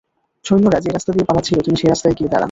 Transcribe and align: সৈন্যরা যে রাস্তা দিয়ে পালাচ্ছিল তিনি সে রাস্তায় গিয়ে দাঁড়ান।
সৈন্যরা 0.45 0.79
যে 0.79 0.89
রাস্তা 0.89 1.11
দিয়ে 1.13 1.25
পালাচ্ছিল 1.25 1.57
তিনি 1.65 1.77
সে 1.77 1.87
রাস্তায় 1.87 2.15
গিয়ে 2.17 2.29
দাঁড়ান। 2.29 2.39